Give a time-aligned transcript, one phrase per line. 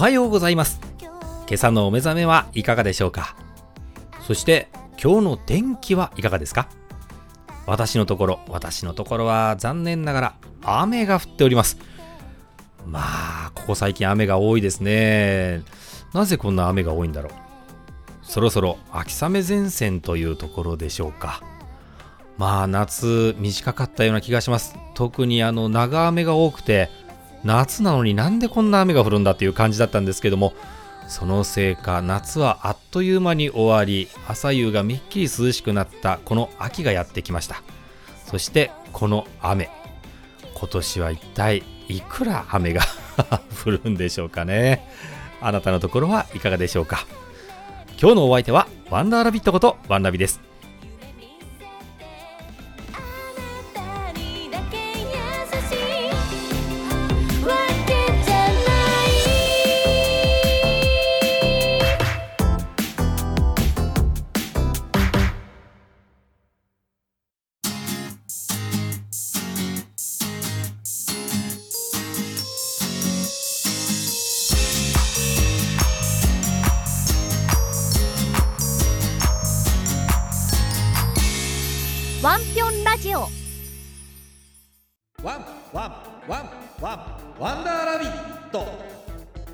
[0.00, 0.80] おはようございます。
[0.98, 1.10] 今
[1.52, 3.36] 朝のお目覚めはいかがでしょうか？
[4.26, 6.70] そして今日の天気はいかがですか？
[7.66, 11.76] 私のところ私のところは残念ながら雨が降っております。
[12.86, 15.64] まあここ最近雨が多いですね。
[16.14, 17.32] なぜこんな雨が多いんだろう？
[18.22, 21.42] そろそろ秋雨前線というところでしょうか。
[22.38, 24.78] まあ夏短かったような気がします。
[24.94, 26.88] 特にあの長雨が多くて
[27.44, 30.52] 夏なのになんでこんな雨が降るんだっていう感じだったんですけども
[31.08, 37.62] そのせいか夏はあっという間に終わり朝夕がめっきり涼しくなったこの秋がやってきました。
[38.26, 39.70] そしてこの雨。
[40.54, 42.82] 今年は一体いくら雨が
[43.64, 44.88] 降るんでしょうかね。
[45.40, 47.06] あなたのところはいかがでしょうか。
[48.00, 50.49] 今日のお相手はワンダーラビットことワンラビです。
[83.10, 83.22] ジオ
[85.24, 85.88] ワンワ
[86.28, 88.64] ンワンワンワンダーラビット。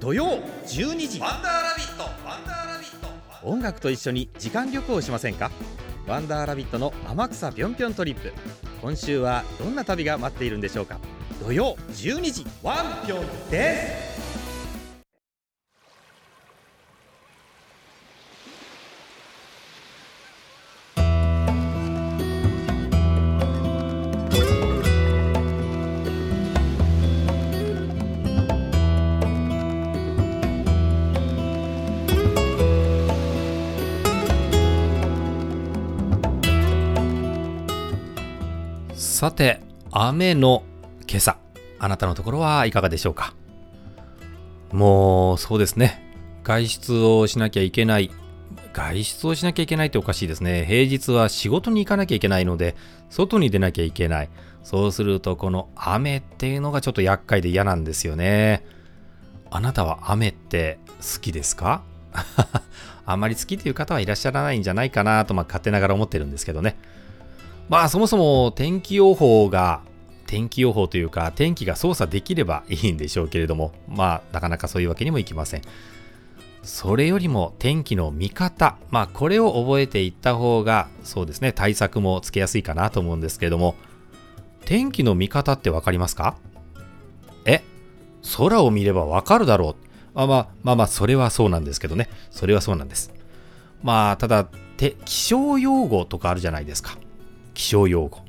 [0.00, 1.20] 土曜12時。
[1.20, 2.90] ワンダーラビットワンダーラビッ
[3.42, 3.46] ト。
[3.46, 5.50] 音楽と一緒に時間旅行しませんか？
[6.06, 8.32] ワンダーラビットの天草ぴょんぴょんトリップ。
[8.80, 10.98] 今週はどんな旅が待っているんでしょうか？
[11.44, 12.46] 土曜12時。
[12.62, 14.11] ワンピョンです
[39.22, 39.60] さて、
[39.92, 40.64] 雨の
[41.08, 41.36] 今朝、
[41.78, 43.34] あなたのところはいかがでしょうか？
[44.72, 46.02] もう、そうですね。
[46.42, 48.10] 外出をしなきゃいけない。
[48.72, 50.64] 外出をしなきゃいけないっておかしいですね。
[50.66, 52.74] 平日は仕事に行かなきゃいけないので、
[53.10, 54.28] 外に出なきゃいけない。
[54.64, 58.66] そうすると、この雨っていうのがちょっと厄介で嫌なんですよね。
[59.52, 61.84] あなたは雨って好きですか？
[63.06, 66.76] あまり好きという方はいらっしゃらないんじゃないかなと、まあ、勝手ながら思ってるんですけどね。
[67.72, 69.80] まあそもそも天気予報が
[70.26, 75.62] 天気予報というか天気が操作できればいいんでしょうけれどもまあなかなかそういうわけにもいきません。
[76.62, 83.74] それよりも天気の見方まあこれを覚えていった方がそうですね対策もつけやすいかなと思うんですけれども
[84.66, 86.36] 天気の見方ってわかりますか？
[87.46, 87.62] え？
[88.36, 89.86] 空を見ればわかるだろう。
[90.14, 92.10] まあまあまあまあそれはそうなんですけどね。
[92.30, 93.14] それはそうなんです。
[93.82, 94.44] まあただ
[94.76, 96.98] て気象用語とかあるじゃないですか。
[97.54, 98.20] 気象用語。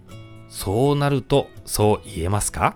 [0.50, 2.76] そうなると、そう言えますか？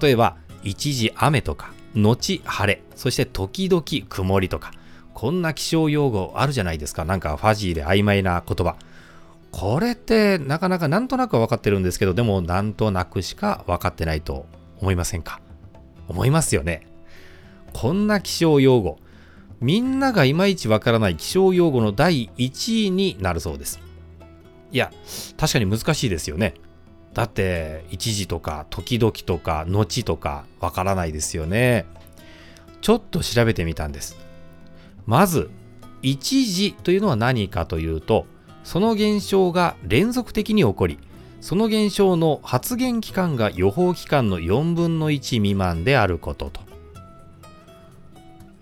[0.00, 4.72] 例えば、一時雨とか、後晴れ、そして時々曇りとか、
[5.12, 7.04] こんな気象用語あるじゃないですか。
[7.04, 8.76] なんかファジーで曖昧な言葉。
[9.52, 14.46] これってなかなかなんとなくは分かってるんですけど、でもなんとなくしか分かってないと
[14.80, 15.40] 思いませんか？
[16.08, 16.86] 思いますよね。
[17.72, 18.98] こんな気象用語。
[19.60, 23.78] みんながいまいちわからない気象用語の第1位になるそうです。
[24.74, 24.92] いや、
[25.36, 26.54] 確かに難しいですよね。
[27.14, 31.86] だって、一時とか、時々とか、後とか、わからないですよね。
[32.80, 34.16] ちょっと調べてみたんです。
[35.06, 35.48] まず、
[36.02, 38.26] 一時というのは何かというと、
[38.64, 40.98] その現象が連続的に起こり、
[41.40, 46.60] その現象の発現期間が予報期間の4分の1未満であることと。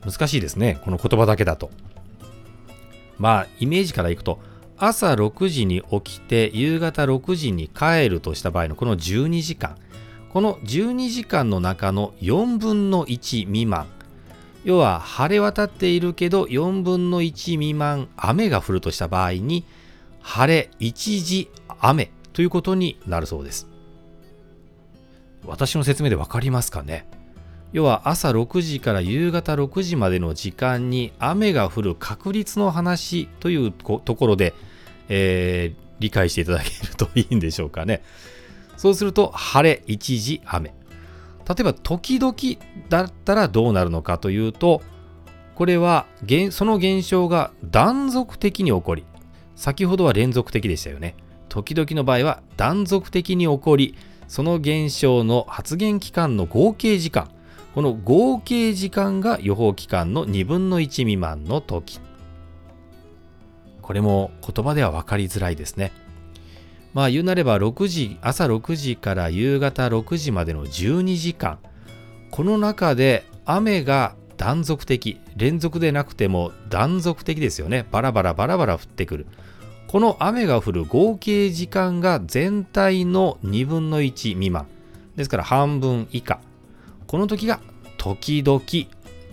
[0.05, 1.71] 難しいですね、この言葉だけだと。
[3.17, 4.41] まあ、イメージからいくと、
[4.77, 9.77] 朝6時に起きて夕方6時に帰るとした場合のこの12時間。
[10.33, 13.87] この12時間の中の4分の1未満。
[14.65, 19.65] 要は晴れ渡っているけど4分の1未満雨が降るとした場合に
[20.21, 23.69] 晴れ一時雨ということになるそうです。
[25.45, 27.07] 私の説明で分かりますかね？
[27.73, 34.55] 要は朝6時から夕方6時までの時間に雨が降る確率の話というところで
[35.15, 38.03] えー、理解していただけるといいんでしょうかね。
[38.79, 40.71] そうすると、晴れ、一時雨。
[41.49, 42.35] 例えば、時々
[42.89, 44.81] だったらどうなるのかというと、
[45.55, 46.07] これは、
[46.51, 49.05] その現象が断続的に起こり、
[49.55, 51.15] 先ほどは連続的でしたよね。
[51.51, 53.95] 時々の場合は断続的に起こり、
[54.27, 57.29] その現象の発現期間の合計時間、
[57.75, 62.01] この合計時間が予報期間の2分の1未満の時。
[63.81, 65.93] これも言葉では分かりづらいですね。
[66.93, 71.59] まあ言うなれば6時、朝6時から夕方6時までの12時間。
[72.31, 77.87] この中で雨が断続的、連続でなくても断続的ですよね。
[77.91, 79.27] バラバラバラバラ降ってくる。
[79.89, 84.67] この雨が降る合計時間が全体の2分の1未満。
[85.17, 86.41] ですから半分以下。
[87.13, 87.61] この時が
[87.99, 88.63] 時々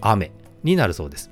[0.02, 0.34] 雨
[0.64, 1.32] になるそうです。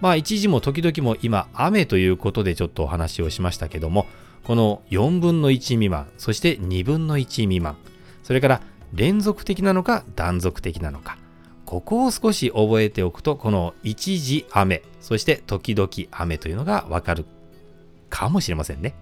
[0.00, 4.06] まあ一時も時々も今雨ということでちょっとお話をしましたけども、
[4.44, 7.76] この4分の1未満、そして2分の1未満、
[8.22, 8.62] それから
[8.92, 11.18] 連続的なのか断続的なのか、
[11.64, 17.26] ここを少し覚えておくと、この一時雨、そして時々雨というのがわかる
[18.10, 18.94] かもしれませんね。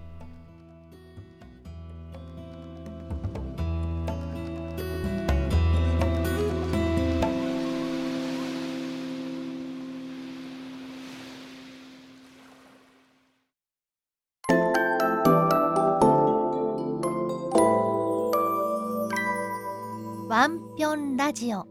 [20.37, 21.65] ワンピョンラジオ。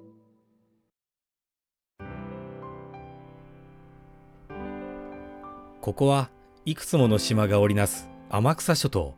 [5.83, 6.31] ここは
[6.65, 9.15] いくつもの島が織りなす天草諸島。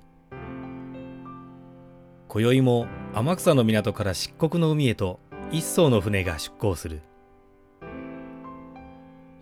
[2.26, 5.20] 今宵も天草の港から漆黒の海へと
[5.52, 7.02] 一艘の船が出港する。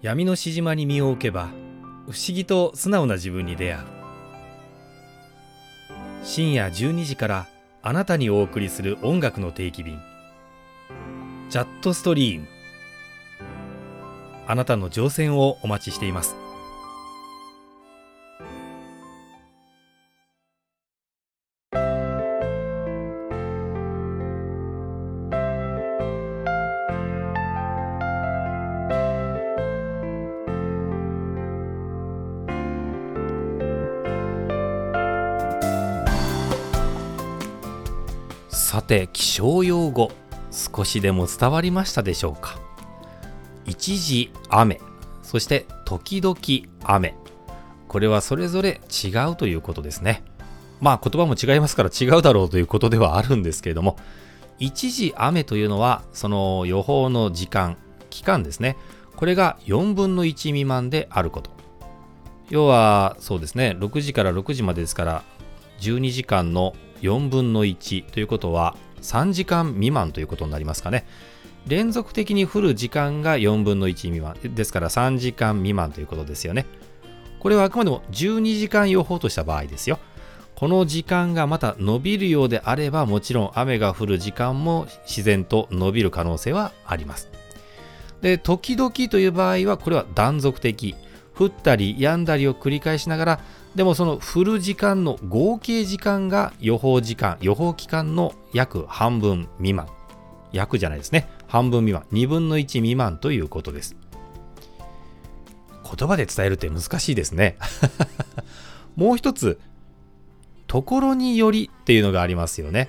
[0.03, 3.87] 闇のし島に身を置けば不思議と素直な自分に出会う。
[6.23, 7.47] 深夜12時から
[7.87, 10.01] あなたにお送りする音楽の定期便。
[11.51, 12.47] チャットストリーム。
[14.47, 16.35] あなたの乗船をお待ちしています。
[38.75, 40.11] さて気象用語
[40.51, 42.59] 少しでも伝わりましたでしょうか？
[43.67, 44.81] 一時雨
[45.23, 46.37] そして時々
[46.83, 47.15] 雨。
[47.87, 50.25] これはそれぞれ違うということですね。
[50.81, 53.97] まあ言葉も違いますから違うだろうということではあるんですけれども
[54.59, 57.77] 一時雨というのはその予報の時間
[58.11, 58.77] 期間ですね。
[59.15, 61.53] これが4分の1未満であること。
[62.51, 65.23] 要はそうですね6時から6時までですから
[65.79, 71.07] 12時間の4分の1ということは3時間未満ということになりますかね。
[71.67, 76.67] 連続的に降る時間が4分の1未満ですから3時間未満ということですよね。
[77.39, 79.99] これはあくまでも12時間予報とした場合ですよ。
[80.55, 87.29] この時間がまた伸びるようであればもちろん雨が降る時間も自然と伸びる可能性はあります。
[88.23, 90.95] で、時々という場合はこれは断続的。
[91.37, 93.41] 降ったり止んだりを繰り返しながら
[93.75, 99.89] でもその降る時間の合計時間が予報時間、予報期間の約半分未満。
[100.53, 101.29] 約じゃないですね。
[101.49, 102.07] 半分未満。
[102.13, 103.97] 2分の1未満ということです。
[105.97, 107.57] 言葉で伝えるって難しいですね。
[108.95, 109.59] もう一つ、
[110.69, 112.89] ところによりっていうのがありますよね。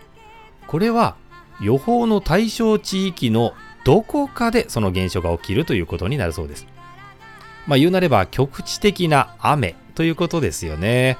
[0.67, 1.15] これは
[1.59, 3.53] 予報の対象地域の
[3.85, 6.67] どこかでその現象が起きるということになるそうです。
[7.67, 11.17] まあ言うなれば局地的な雨ということですよね。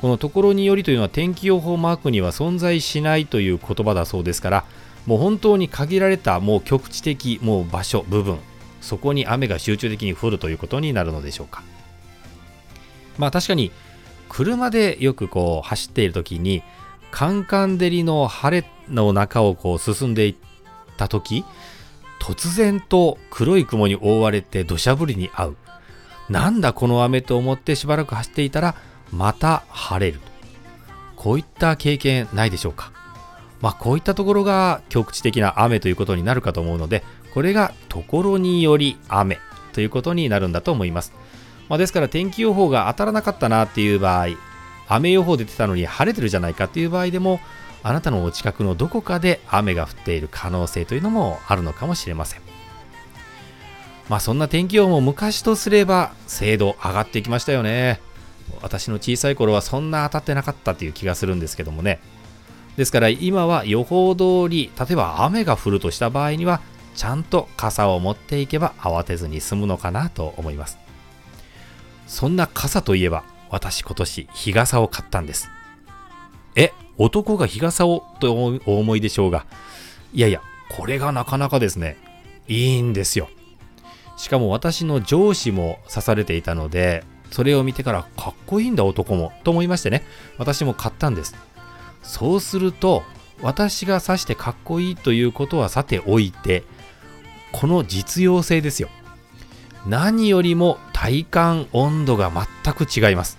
[0.00, 4.64] このところによりというのは天気予報マークには存在しないという言葉だそうですから、
[5.06, 8.38] もう本当に限られたもう局地的もう場所、部分、
[8.80, 11.62] そこに雨が集中的に降るということになるのでしょうか。
[13.16, 13.70] まあ確かに
[14.28, 16.62] 車でよくこう走っている時に
[17.10, 20.34] カンカン照りの晴れの中をこう進んでいっ
[20.96, 21.44] た時
[22.24, 25.56] 突然と黒い雲に覆われて土砂降りに遭う。
[26.30, 28.76] なんだこの雨と思ってしばらく走っていたら
[29.12, 30.20] また晴れる
[31.16, 32.92] こういった経験ないでしょうか。
[33.60, 37.04] まあこういったところが局地的な雨ということになるかと思うので
[37.34, 39.38] これがところにより雨
[39.74, 41.12] ということになるんだと思います、
[41.68, 44.28] まあ、ですから天気予報が当たらなかったなっていう場合
[44.86, 47.40] 雨予報出てたのに晴れてるじゃないかっていう場合でも
[47.84, 52.54] あなたのお近くのどこかで雨が降っている可能性というのもあるのかもしれません
[54.08, 58.00] まあそんな天気予報も昔とすれば精度上がっていきましたよね。
[58.60, 62.00] 私の小さい頃はそんな当たってなかったっていう気がするんですけどもね。
[62.76, 66.60] ですから今は予報通り、例えば雨が降るとした場合には、
[66.94, 70.78] ちゃんと傘を持っていけば慌てずに済むのかなと思います。
[72.06, 75.48] そんな傘といえば、私今年日傘を買ったんです。
[76.56, 78.32] え、男が日傘をと
[78.66, 79.46] お思いでしょうが、
[80.12, 80.40] いやいや、
[80.76, 81.96] これがなかなかですね、
[82.48, 83.28] いいんですよ。
[84.16, 90.04] しかも私の上司も刺されていたので、それを見てからかっこいいんだ男もと思いましてね、
[90.38, 91.34] 私も買ったんです。
[92.02, 93.02] そうすると、
[93.42, 96.62] 私が刺してかっこいいということはさておいて、
[97.50, 98.88] この実用性ですよ。
[99.86, 103.38] 何よりも体感温度が全く違います。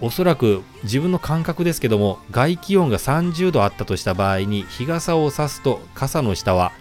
[0.00, 6.72] おそらく自分の感覚ですけども外気温が30度あったとした場合に日傘を差すと傘の下は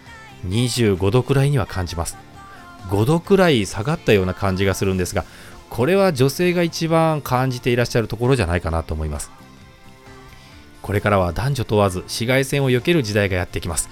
[0.48, 2.16] 25度くらいには感じます。
[2.90, 5.26] 5度くらい下がったような感じがするんですが
[5.70, 9.32] これは女性が一番感じていらっしゃるところじゃないかなと思います。
[10.82, 13.90] これからは男女問わず紫外線を避ける時代がやってきます。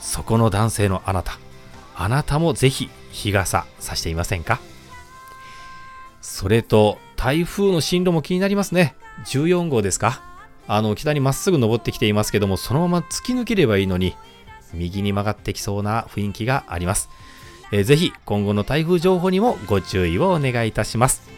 [0.00, 1.38] そこの男性のあなた
[1.94, 4.58] あなたもぜひ日傘さしていませんか？
[6.20, 8.94] それと台風の進路も気になりますね
[9.26, 10.22] 14号ですか
[10.66, 14.16] あの北にまっすぐ登ってきていますけどもそのまま突き抜ければいいのに
[14.72, 17.10] 右に曲がってきそうな雰囲気があります
[17.70, 21.28] えー、ぜひ今後の台風情報にもご注意をお願いいたします。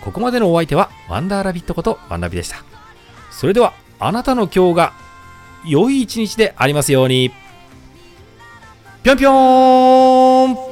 [0.00, 2.56] ここまでのお相手はワンダーラビットことワンラビでした。
[3.30, 4.92] それではあなたの今日が
[5.66, 7.32] 良い一日でありますように。
[9.02, 10.67] ぴょんぴょーん